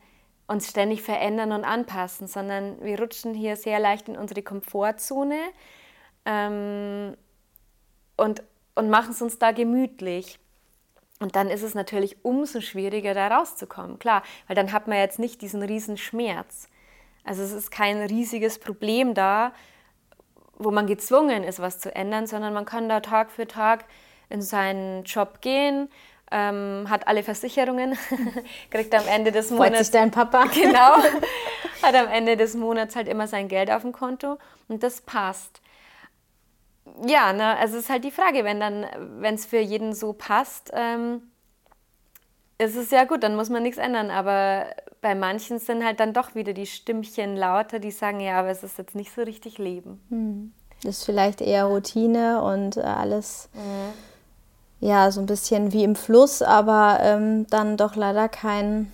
[0.48, 5.39] uns ständig verändern und anpassen, sondern wir rutschen hier sehr leicht in unsere Komfortzone
[6.26, 7.17] ähm,
[8.15, 8.43] und,
[8.76, 10.39] und machen es uns da gemütlich.
[11.20, 14.00] Und dann ist es natürlich umso schwieriger, da rauszukommen.
[14.00, 16.70] Klar, weil dann hat man jetzt nicht diesen riesen Schmerz.
[17.28, 19.52] Also es ist kein riesiges Problem da,
[20.58, 23.84] wo man gezwungen ist, was zu ändern, sondern man kann da Tag für Tag
[24.30, 25.90] in seinen Job gehen,
[26.32, 27.98] ähm, hat alle Versicherungen,
[28.72, 29.70] kriegt am Ende des Monats.
[29.70, 30.46] Freut sich dein Papa.
[30.54, 30.96] Genau.
[31.82, 34.38] hat am Ende des Monats halt immer sein Geld auf dem Konto
[34.70, 35.62] und das passt.
[37.06, 38.86] Ja, ne, also es ist halt die Frage, wenn dann,
[39.20, 41.30] wenn es für jeden so passt, ähm,
[42.58, 44.10] ist es ja gut, dann muss man nichts ändern.
[44.10, 44.68] Aber
[45.02, 48.64] bei manchen sind halt dann doch wieder die Stimmchen lauter, die sagen, ja, aber es
[48.64, 50.02] ist jetzt nicht so richtig Leben.
[50.10, 50.54] Hm.
[50.84, 54.88] Das ist vielleicht eher Routine und äh, alles, mhm.
[54.88, 58.92] ja, so ein bisschen wie im Fluss, aber ähm, dann doch leider kein,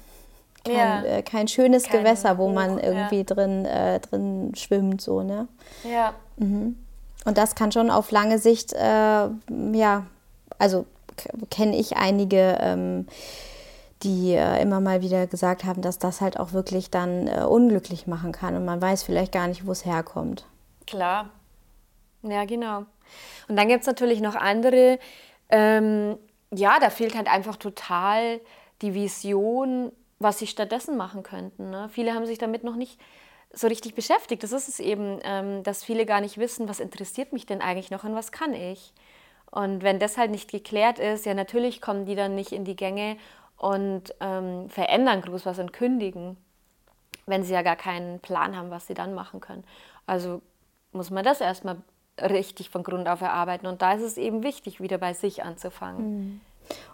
[0.63, 1.04] kein, ja.
[1.04, 3.24] äh, kein schönes kein Gewässer, wo Buch, man irgendwie ja.
[3.24, 5.48] drin, äh, drin schwimmt, so, ne?
[5.84, 6.13] Ja.
[6.38, 6.78] Mhm.
[7.26, 9.28] Und das kann schon auf lange Sicht, äh,
[9.74, 10.06] ja,
[10.58, 10.86] also
[11.50, 13.08] kenne ich einige, ähm,
[14.04, 18.08] die äh, immer mal wieder gesagt haben, dass das halt auch wirklich dann äh, unglücklich
[18.08, 20.46] machen kann und man weiß vielleicht gar nicht, wo es herkommt.
[20.88, 21.30] Klar.
[22.24, 22.86] Ja, genau.
[23.48, 25.00] Und dann gibt es natürlich noch andere,
[25.50, 26.18] ähm,
[26.54, 28.39] ja, da fehlt halt einfach total
[28.82, 31.70] die Vision, was sie stattdessen machen könnten.
[31.70, 31.89] Ne?
[31.92, 33.00] Viele haben sich damit noch nicht
[33.52, 34.44] so richtig beschäftigt.
[34.44, 37.92] Das ist es eben, ähm, dass viele gar nicht wissen, was interessiert mich denn eigentlich
[37.92, 38.94] noch und was kann ich.
[39.52, 42.76] Und wenn das halt nicht geklärt ist, ja natürlich kommen die dann nicht in die
[42.76, 43.18] Gänge
[43.58, 46.38] und ähm, verändern groß was und kündigen,
[47.26, 49.63] wenn sie ja gar keinen Plan haben, was sie dann machen können.
[50.06, 50.42] Also
[50.92, 51.78] muss man das erstmal
[52.22, 53.68] richtig von Grund auf erarbeiten.
[53.68, 56.18] Und da ist es eben wichtig, wieder bei sich anzufangen.
[56.18, 56.42] Mhm.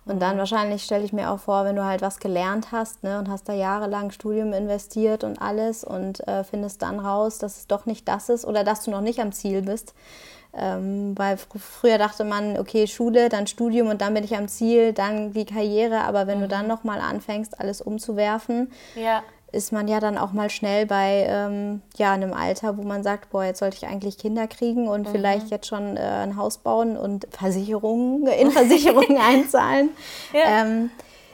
[0.06, 3.20] Und dann wahrscheinlich stelle ich mir auch vor, wenn du halt was gelernt hast ne,
[3.20, 7.68] und hast da jahrelang Studium investiert und alles und äh, findest dann raus, dass es
[7.68, 9.94] doch nicht das ist oder dass du noch nicht am Ziel bist.
[10.52, 14.48] Ähm, weil fr früher dachte man, okay, Schule, dann Studium und dann bin ich am
[14.48, 16.02] Ziel, dann die Karriere.
[16.02, 16.44] Aber wenn mhm.
[16.44, 21.26] du dann nochmal anfängst, alles umzuwerfen, ja ist man ja dann auch mal schnell bei
[21.28, 25.08] ähm, ja, einem Alter, wo man sagt, boah, jetzt sollte ich eigentlich Kinder kriegen und
[25.08, 25.12] mhm.
[25.12, 29.90] vielleicht jetzt schon äh, ein Haus bauen und Versicherungen, in Versicherungen einzahlen.
[30.34, 30.64] Ja.
[30.64, 30.92] Ähm,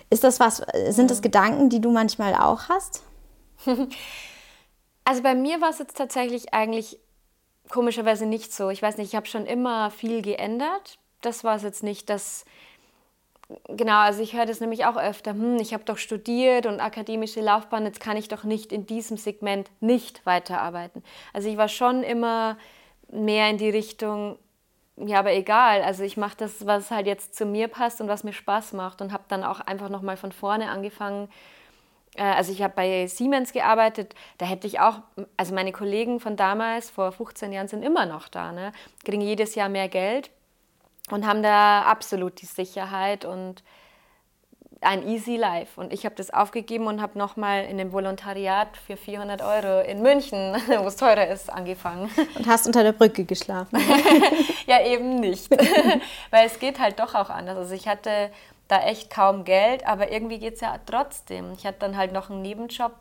[0.10, 1.24] ist das was, sind das mhm.
[1.24, 3.04] Gedanken, die du manchmal auch hast?
[5.08, 6.98] Also bei mir war es jetzt tatsächlich eigentlich
[7.70, 8.70] komischerweise nicht so.
[8.70, 10.98] Ich weiß nicht, ich habe schon immer viel geändert.
[11.22, 12.46] Das war es jetzt nicht, dass
[13.68, 17.42] genau, also ich höre das nämlich auch öfter, hm, ich habe doch studiert und akademische
[17.42, 21.04] Laufbahn, jetzt kann ich doch nicht in diesem Segment nicht weiterarbeiten.
[21.34, 22.58] Also ich war schon immer
[23.12, 24.38] mehr in die Richtung,
[24.98, 28.24] ja, aber egal, also ich mache das, was halt jetzt zu mir passt und was
[28.24, 31.28] mir Spaß macht und habe dann auch einfach nochmal von vorne angefangen.
[32.16, 35.00] Äh, also ich habe bei Siemens gearbeitet, da hätte ich auch,
[35.38, 38.72] also meine Kollegen von damals, vor 15 Jahren, sind immer noch da, ne?
[39.04, 40.32] kriegen jedes Jahr mehr Geld
[41.12, 43.64] und haben da absolut die Sicherheit und
[44.82, 45.80] ein easy life.
[45.80, 50.02] Und ich habe das aufgegeben und habe nochmal in dem Volontariat für 400 Euro in
[50.02, 52.10] München, wo es teurer ist, angefangen.
[52.36, 53.80] Und hast unter der Brücke geschlafen?
[54.68, 55.50] ja, eben nicht.
[56.30, 57.58] Weil es geht halt doch auch anders.
[57.58, 58.30] Also ich hatte
[58.68, 61.54] da echt kaum Geld, aber irgendwie geht es ja trotzdem.
[61.54, 62.94] Ich hatte dann halt noch einen Nebenjob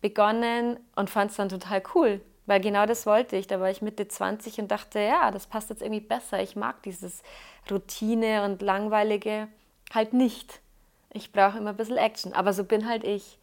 [0.00, 2.20] begonnen und fand es dann total cool.
[2.46, 3.46] Weil genau das wollte ich.
[3.46, 6.40] Da war ich Mitte 20 und dachte, ja, das passt jetzt irgendwie besser.
[6.40, 7.22] Ich mag dieses
[7.70, 9.48] Routine und Langweilige
[9.92, 10.60] halt nicht.
[11.12, 12.32] Ich brauche immer ein bisschen Action.
[12.34, 13.38] Aber so bin halt ich.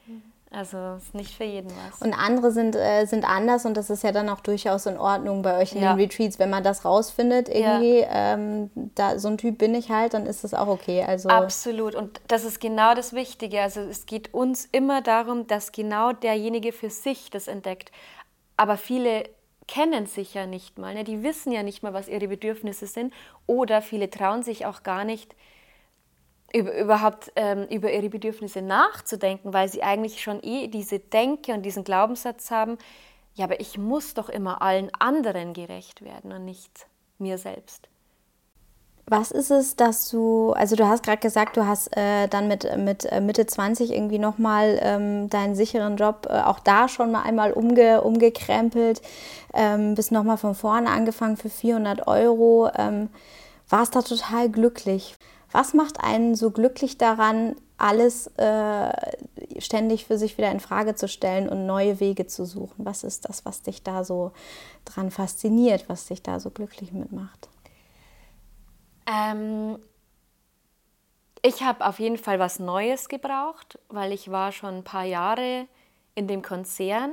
[0.53, 2.01] Also ist nicht für jeden was.
[2.01, 5.41] Und andere sind, äh, sind anders und das ist ja dann auch durchaus in Ordnung
[5.41, 5.93] bei euch in ja.
[5.93, 8.35] den Retreats, wenn man das rausfindet, irgendwie, ja.
[8.35, 11.03] ähm, da, so ein Typ bin ich halt, dann ist das auch okay.
[11.03, 11.95] Also Absolut.
[11.95, 13.61] Und das ist genau das Wichtige.
[13.61, 17.91] Also es geht uns immer darum, dass genau derjenige für sich das entdeckt.
[18.55, 19.23] Aber viele
[19.67, 21.03] kennen sich ja nicht mal, ne?
[21.03, 23.11] die wissen ja nicht mal, was ihre Bedürfnisse sind
[23.47, 25.35] oder viele trauen sich auch gar nicht
[26.53, 31.63] über, überhaupt ähm, über ihre Bedürfnisse nachzudenken, weil sie eigentlich schon eh diese Denke und
[31.63, 32.77] diesen Glaubenssatz haben,
[33.35, 36.85] ja, aber ich muss doch immer allen anderen gerecht werden und nicht
[37.17, 37.89] mir selbst.
[39.05, 42.77] Was ist es, dass du, also du hast gerade gesagt, du hast äh, dann mit,
[42.77, 47.23] mit äh, Mitte 20 irgendwie nochmal ähm, deinen sicheren Job äh, auch da schon mal
[47.23, 49.01] einmal umge, umgekrempelt,
[49.53, 53.09] ähm, bist nochmal von vorne angefangen für 400 Euro, ähm,
[53.67, 55.17] warst da total glücklich.
[55.53, 58.91] Was macht einen so glücklich daran, alles äh,
[59.59, 62.85] ständig für sich wieder in Frage zu stellen und neue Wege zu suchen?
[62.85, 64.31] Was ist das, was dich da so
[64.83, 67.49] dran fasziniert, was dich da so glücklich mitmacht?
[69.05, 69.77] Ähm,
[71.43, 75.67] ich habe auf jeden Fall was Neues gebraucht, weil ich war schon ein paar Jahre
[76.15, 77.11] in dem Konzern.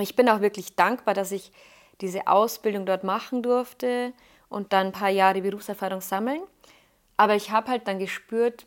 [0.00, 1.52] Ich bin auch wirklich dankbar, dass ich
[2.00, 4.14] diese Ausbildung dort machen durfte
[4.48, 6.40] und dann ein paar Jahre Berufserfahrung sammeln.
[7.16, 8.66] Aber ich habe halt dann gespürt,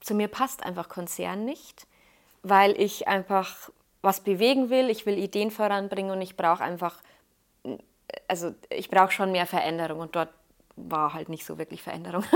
[0.00, 1.86] zu mir passt einfach Konzern nicht,
[2.42, 7.02] weil ich einfach was bewegen will, ich will Ideen voranbringen und ich brauche einfach,
[8.28, 10.30] also ich brauche schon mehr Veränderung und dort
[10.76, 12.24] war halt nicht so wirklich Veränderung.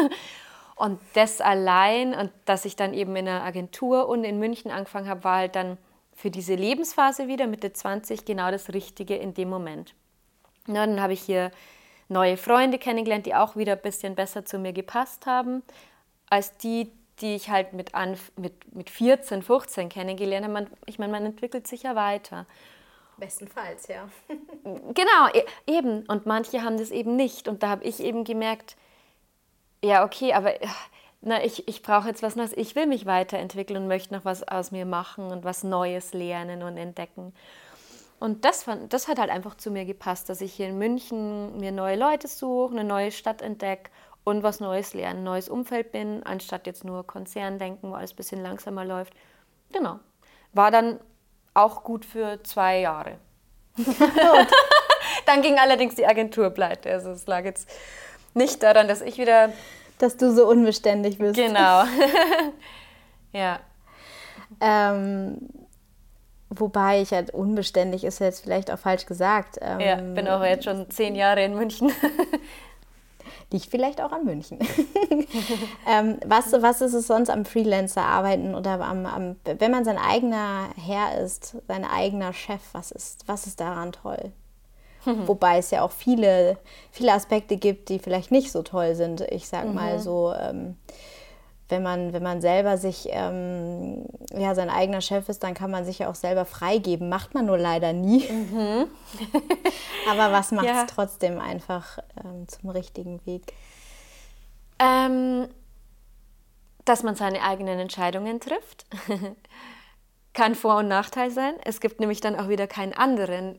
[0.74, 5.08] Und das allein und dass ich dann eben in einer Agentur und in München angefangen
[5.08, 5.76] habe, war halt dann
[6.14, 9.94] für diese Lebensphase wieder, Mitte 20, genau das Richtige in dem Moment.
[10.66, 11.52] Ja, dann habe ich hier
[12.08, 15.62] neue Freunde kennengelernt, die auch wieder ein bisschen besser zu mir gepasst haben,
[16.28, 17.92] als die, die ich halt mit,
[18.36, 20.52] mit, mit 14, 15 kennengelernt habe.
[20.54, 22.46] Man, ich meine, man entwickelt sich ja weiter.
[23.18, 24.08] Bestenfalls, ja.
[24.64, 26.04] genau, e-, eben.
[26.06, 27.48] Und manche haben das eben nicht.
[27.48, 28.76] Und da habe ich eben gemerkt,
[29.84, 30.54] ja, okay, aber
[31.20, 32.52] na, ich, ich brauche jetzt was Neues.
[32.56, 36.62] Ich will mich weiterentwickeln und möchte noch was aus mir machen und was Neues lernen
[36.64, 37.32] und entdecken.
[38.22, 41.58] Und das, fand, das hat halt einfach zu mir gepasst, dass ich hier in München
[41.58, 43.90] mir neue Leute suche, eine neue Stadt entdecke
[44.22, 48.12] und was Neues lernen, ein neues Umfeld bin, anstatt jetzt nur Konzern denken, wo alles
[48.12, 49.12] ein bisschen langsamer läuft.
[49.72, 49.98] Genau.
[50.52, 51.00] War dann
[51.52, 53.18] auch gut für zwei Jahre.
[55.26, 56.92] Dann ging allerdings die Agentur pleite.
[56.92, 57.68] Also es lag jetzt
[58.34, 59.52] nicht daran, dass ich wieder.
[59.98, 61.34] Dass du so unbeständig bist.
[61.34, 61.84] Genau.
[63.32, 63.58] ja.
[64.60, 65.38] Ähm,
[66.54, 69.58] wobei ich halt unbeständig ist jetzt vielleicht auch falsch gesagt.
[69.60, 71.92] Ähm, ja, bin auch jetzt schon zehn Jahre in München.
[73.52, 74.58] liegt vielleicht auch an München.
[75.88, 80.68] ähm, was, was ist es sonst am Freelancer-Arbeiten oder am, am, wenn man sein eigener
[80.76, 84.32] Herr ist, sein eigener Chef, was ist, was ist daran toll?
[85.04, 86.58] Wobei es ja auch viele,
[86.90, 89.20] viele Aspekte gibt, die vielleicht nicht so toll sind.
[89.20, 89.74] Ich sag mhm.
[89.74, 90.76] mal so, ähm,
[91.72, 95.84] wenn man, wenn man selber sich, ähm, ja, sein eigener Chef ist, dann kann man
[95.84, 97.08] sich ja auch selber freigeben.
[97.08, 98.28] Macht man nur leider nie.
[98.30, 98.86] Mhm.
[100.10, 100.86] Aber was macht es ja.
[100.86, 103.54] trotzdem einfach ähm, zum richtigen Weg?
[104.78, 105.48] Ähm,
[106.84, 108.84] dass man seine eigenen Entscheidungen trifft.
[110.34, 111.54] kann Vor- und Nachteil sein.
[111.64, 113.58] Es gibt nämlich dann auch wieder keinen anderen,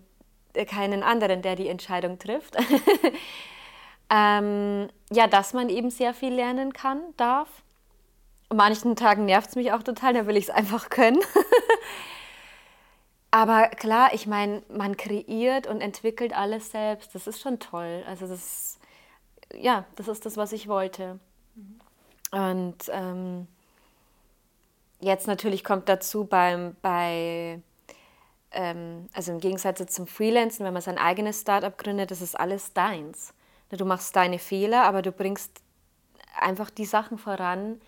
[0.53, 2.57] äh, keinen anderen, der die Entscheidung trifft.
[4.11, 7.62] ähm, ja, dass man eben sehr viel lernen kann, darf
[8.53, 11.19] manchen Tagen nervt es mich auch total, da will ich es einfach können.
[13.31, 17.15] Aber klar, ich meine, man kreiert und entwickelt alles selbst.
[17.15, 18.03] Das ist schon toll.
[18.07, 18.77] Also das,
[19.55, 21.19] ja, das ist das, was ich wollte.
[22.31, 23.47] Und ähm,
[24.99, 27.59] jetzt natürlich kommt dazu beim, bei,
[28.51, 32.73] ähm, also im Gegensatz zum Freelancen, wenn man sein eigenes Startup gründet, das ist alles
[32.73, 33.33] deins.
[33.69, 35.63] Du machst deine Fehler, aber du bringst
[36.39, 37.81] einfach die Sachen voran,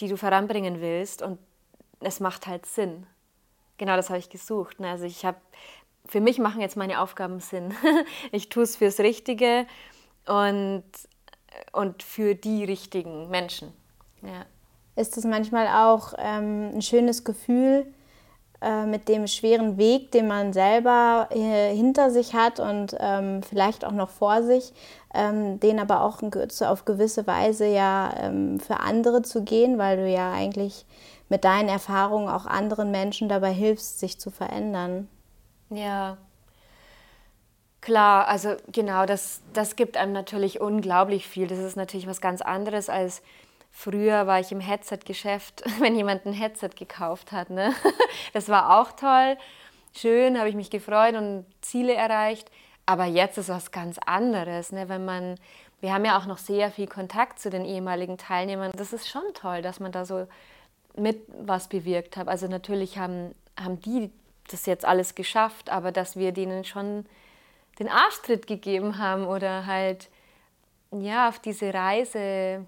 [0.00, 1.38] die du voranbringen willst und
[2.00, 3.06] es macht halt Sinn.
[3.78, 4.80] Genau das habe ich gesucht.
[4.80, 4.90] Ne?
[4.90, 5.38] Also ich habe,
[6.06, 7.74] für mich machen jetzt meine Aufgaben Sinn.
[8.32, 9.66] ich tue es fürs Richtige
[10.26, 10.84] und,
[11.72, 13.72] und für die richtigen Menschen.
[14.22, 14.46] Ja.
[14.96, 17.92] Ist es manchmal auch ähm, ein schönes Gefühl,
[18.64, 23.84] äh, mit dem schweren Weg, den man selber äh, hinter sich hat und ähm, vielleicht
[23.84, 24.72] auch noch vor sich,
[25.12, 30.08] ähm, den aber auch auf gewisse Weise ja ähm, für andere zu gehen, weil du
[30.08, 30.86] ja eigentlich
[31.28, 35.08] mit deinen Erfahrungen auch anderen Menschen dabei hilfst, sich zu verändern.
[35.70, 36.16] Ja,
[37.84, 41.46] Klar, also genau, das, das gibt einem natürlich unglaublich viel.
[41.46, 43.20] Das ist natürlich was ganz anderes als
[43.74, 47.50] früher war ich im Headset-Geschäft, wenn jemand ein Headset gekauft hat.
[47.50, 47.74] Ne?
[48.32, 49.36] Das war auch toll,
[49.94, 52.50] schön, habe ich mich gefreut und Ziele erreicht.
[52.86, 54.88] Aber jetzt ist was ganz anderes, ne?
[54.88, 55.36] wenn man,
[55.80, 58.72] wir haben ja auch noch sehr viel Kontakt zu den ehemaligen Teilnehmern.
[58.76, 60.26] Das ist schon toll, dass man da so
[60.96, 62.28] mit was bewirkt hat.
[62.28, 64.10] Also natürlich haben, haben die
[64.48, 67.06] das jetzt alles geschafft, aber dass wir denen schon
[67.78, 70.10] den Arschtritt gegeben haben oder halt
[70.92, 72.66] ja auf diese Reise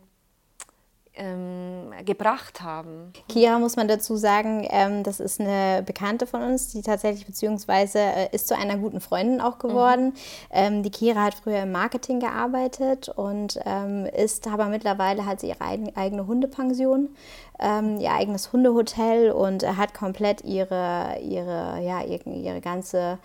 [1.16, 3.12] ähm, gebracht haben.
[3.28, 7.98] Kira muss man dazu sagen, ähm, das ist eine Bekannte von uns, die tatsächlich beziehungsweise
[7.98, 10.06] äh, ist zu einer guten Freundin auch geworden.
[10.06, 10.12] Mhm.
[10.50, 15.48] Ähm, die Kira hat früher im Marketing gearbeitet und ähm, ist aber mittlerweile hat sie
[15.48, 17.08] ihre eigene Hundepension
[17.58, 23.18] ähm, ihr eigenes Hundehotel und hat komplett ihre, ihre, ja, ihre, ihre ganze,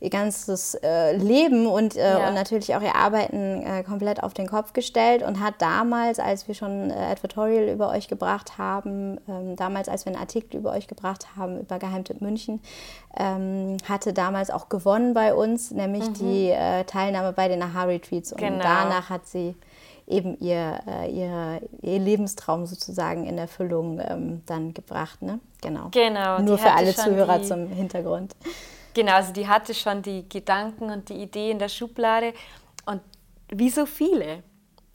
[0.00, 2.28] ihr ganzes äh, Leben und, äh, ja.
[2.28, 6.48] und natürlich auch ihr Arbeiten äh, komplett auf den Kopf gestellt und hat damals, als
[6.48, 10.72] wir schon äh, Advertorial über euch gebracht haben, ähm, damals, als wir einen Artikel über
[10.72, 12.60] euch gebracht haben, über Geheimtipp München,
[13.18, 16.14] ähm, hatte damals auch gewonnen bei uns, nämlich mhm.
[16.14, 18.32] die äh, Teilnahme bei den Aha-Retreats.
[18.32, 18.62] Und genau.
[18.62, 19.54] danach hat sie
[20.06, 25.20] eben ihr, äh, ihr, ihr Lebenstraum sozusagen in Erfüllung ähm, dann gebracht.
[25.22, 25.40] Ne?
[25.60, 25.88] Genau.
[25.90, 28.34] genau Nur für alle Zuhörer die, zum Hintergrund.
[28.94, 32.32] Genau, also die hatte schon die Gedanken und die Idee in der Schublade.
[32.86, 33.02] Und
[33.48, 34.42] wie so viele,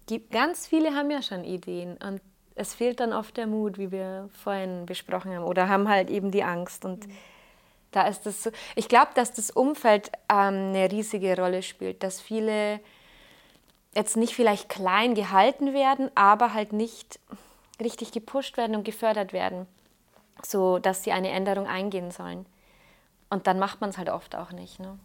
[0.10, 1.98] die, ganz viele haben ja schon Ideen.
[1.98, 2.22] Und
[2.56, 6.32] es fehlt dann oft der Mut, wie wir vorhin besprochen haben, oder haben halt eben
[6.32, 6.86] die Angst.
[6.86, 7.12] Und mhm.
[7.92, 8.52] da ist es so.
[8.76, 12.80] Ich glaube, dass das Umfeld ähm, eine riesige Rolle spielt, dass viele
[13.94, 17.20] jetzt nicht vielleicht klein gehalten werden, aber halt nicht
[17.80, 19.68] richtig gepusht werden und gefördert werden,
[20.46, 22.46] so dass sie eine Änderung eingehen sollen.
[23.30, 24.80] Und dann macht man es halt oft auch nicht.
[24.80, 25.00] Ne?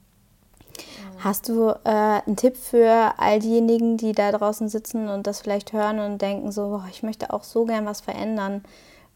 [1.18, 5.72] Hast du äh, einen Tipp für all diejenigen, die da draußen sitzen und das vielleicht
[5.72, 8.64] hören und denken so, boah, ich möchte auch so gern was verändern?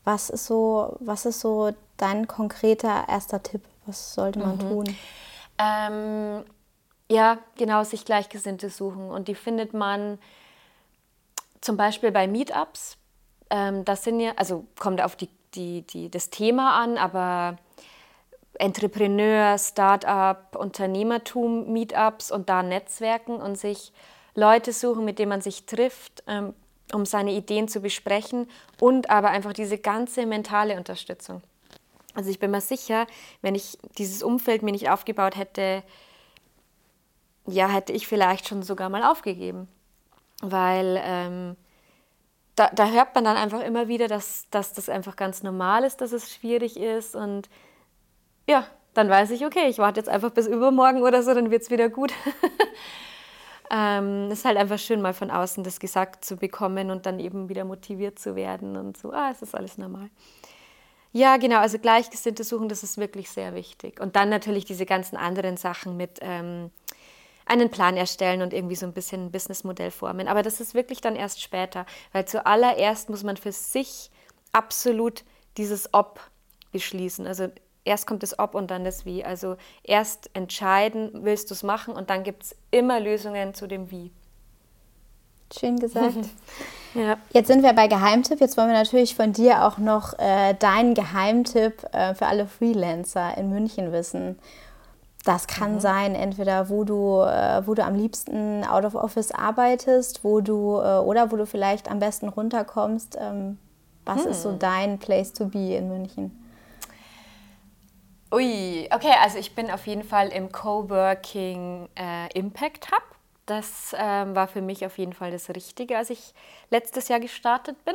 [0.05, 3.63] Was ist so, was ist so dein konkreter erster Tipp?
[3.87, 4.61] Was sollte man mhm.
[4.61, 4.97] tun?
[5.59, 6.45] Ähm,
[7.11, 9.11] ja, genau, sich Gleichgesinnte suchen.
[9.11, 10.19] Und die findet man
[11.61, 12.97] zum Beispiel bei Meetups.
[13.51, 17.59] Ähm, das sind ja, also kommt auf die, die, die, das Thema an, aber
[18.55, 23.93] Entrepreneur, Start-up, Unternehmertum, Meetups und da Netzwerken und sich
[24.37, 26.55] Leute suchen, mit denen man sich trifft, ähm,
[26.93, 28.49] um seine Ideen zu besprechen
[28.79, 31.43] und aber einfach diese ganze mentale Unterstützung.
[32.15, 33.09] Also ich bin mir sicher,
[33.43, 35.83] wenn ich dieses Umfeld mir nicht aufgebaut hätte,
[37.47, 39.69] ja, hätte ich vielleicht schon sogar mal aufgegeben.
[40.43, 41.57] Weil ähm,
[42.57, 46.01] da, da, hört man dann einfach immer wieder, dass, dass das einfach ganz normal ist,
[46.01, 47.15] dass es schwierig ist.
[47.15, 47.49] Und
[48.47, 51.63] ja, dann weiß ich, okay, ich warte jetzt einfach bis übermorgen oder so, dann wird
[51.63, 52.13] es wieder gut.
[53.71, 57.21] ähm, es ist halt einfach schön, mal von außen das gesagt zu bekommen und dann
[57.21, 60.11] eben wieder motiviert zu werden und so, ah, es ist alles normal.
[61.13, 64.01] Ja, genau, also Gleichgesinnte suchen, das ist wirklich sehr wichtig.
[64.01, 66.71] Und dann natürlich diese ganzen anderen Sachen mit ähm,
[67.51, 70.29] einen Plan erstellen und irgendwie so ein bisschen ein Businessmodell formen.
[70.29, 74.11] Aber das ist wirklich dann erst später, weil zuallererst muss man für sich
[74.53, 75.25] absolut
[75.57, 76.21] dieses Ob
[76.71, 77.27] beschließen.
[77.27, 77.49] Also
[77.85, 79.25] erst kommt das Ob und dann das Wie.
[79.25, 83.91] Also erst entscheiden, willst du es machen und dann gibt es immer Lösungen zu dem
[83.91, 84.13] Wie.
[85.59, 86.15] Schön gesagt.
[86.95, 87.17] ja.
[87.33, 88.41] Jetzt sind wir bei Geheimtipp.
[88.41, 93.37] Jetzt wollen wir natürlich von dir auch noch äh, deinen Geheimtipp äh, für alle Freelancer
[93.37, 94.39] in München wissen.
[95.25, 95.81] Das kann mhm.
[95.81, 100.79] sein, entweder wo du, äh, wo du am liebsten out of office arbeitest, wo du
[100.79, 103.19] äh, oder wo du vielleicht am besten runterkommst.
[103.21, 103.59] Ähm,
[104.07, 104.31] was hm.
[104.31, 104.59] ist so hm.
[104.59, 106.37] dein Place to be in München?
[108.33, 113.03] Ui, okay, also ich bin auf jeden Fall im Coworking äh, Impact Hub.
[113.45, 116.33] Das ähm, war für mich auf jeden Fall das Richtige, als ich
[116.71, 117.95] letztes Jahr gestartet bin.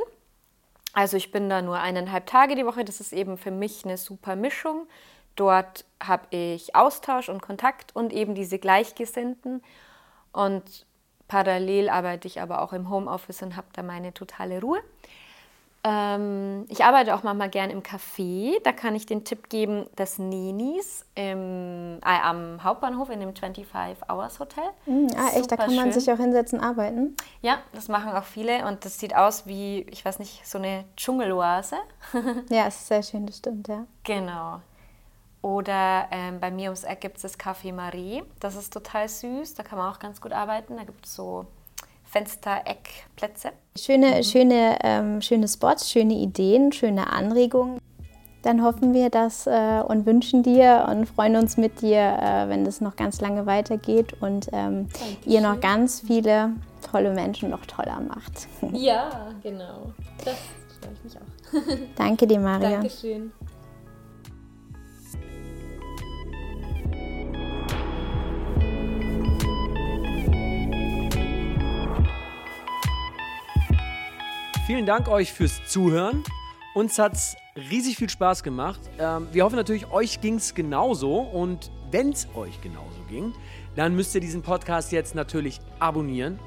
[0.93, 2.83] Also ich bin da nur eineinhalb Tage die Woche.
[2.83, 4.87] Das ist eben für mich eine super Mischung.
[5.35, 9.61] Dort habe ich Austausch und Kontakt und eben diese Gleichgesinnten.
[10.31, 10.85] Und
[11.27, 14.81] parallel arbeite ich aber auch im Homeoffice und habe da meine totale Ruhe.
[15.87, 18.55] Ähm, ich arbeite auch manchmal gern im Café.
[18.63, 24.63] Da kann ich den Tipp geben, das Ninis im, äh, am Hauptbahnhof in dem 25-Hours-Hotel.
[24.87, 27.15] Mm, ah, echt, da kann man sich auch hinsetzen, arbeiten?
[27.43, 30.85] Ja, das machen auch viele und das sieht aus wie, ich weiß nicht, so eine
[30.97, 31.75] Dschungeloase.
[32.49, 33.85] ja, es ist sehr schön, das stimmt, ja.
[34.03, 34.61] Genau.
[35.45, 38.23] Oder ähm, bei mir ums Eck gibt es das Café Marie.
[38.39, 40.75] Das ist total süß, da kann man auch ganz gut arbeiten.
[40.75, 41.45] Da gibt es so
[42.05, 43.51] Fenstereckplätze.
[43.77, 44.23] Schöne, mhm.
[44.23, 47.77] schöne, ähm, schöne Spots, schöne Ideen, schöne Anregungen.
[48.41, 52.65] Dann hoffen wir das äh, und wünschen dir und freuen uns mit dir, äh, wenn
[52.65, 54.87] das noch ganz lange weitergeht und ähm,
[55.27, 56.53] ihr noch ganz viele
[56.89, 58.47] tolle Menschen noch toller macht.
[58.73, 59.93] Ja, genau.
[60.23, 60.37] Das
[60.81, 61.77] freue ich mich auch.
[61.95, 62.71] Danke dir, Maria.
[62.71, 63.31] Dankeschön.
[74.65, 76.23] Vielen Dank euch fürs Zuhören.
[76.73, 77.35] Uns hat es
[77.69, 78.79] riesig viel Spaß gemacht.
[78.97, 81.19] Ähm, wir hoffen natürlich, euch ging es genauso.
[81.19, 83.31] Und wenn es euch genauso ging,
[83.75, 86.39] dann müsst ihr diesen Podcast jetzt natürlich abonnieren.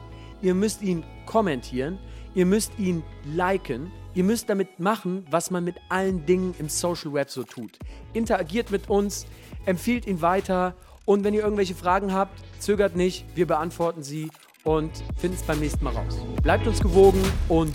[0.43, 2.01] Ihr müsst ihn kommentieren.
[2.35, 3.93] Ihr müsst ihn liken.
[4.14, 7.79] Ihr müsst damit machen, was man mit allen Dingen im Social Web so tut.
[8.14, 9.27] Interagiert mit uns,
[9.64, 10.75] empfiehlt ihn weiter.
[11.05, 14.29] Und wenn ihr irgendwelche Fragen habt, zögert nicht, wir beantworten sie
[14.64, 16.19] und finden es beim nächsten Mal raus.
[16.43, 17.75] Bleibt uns gewogen und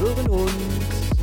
[0.00, 1.19] hören uns.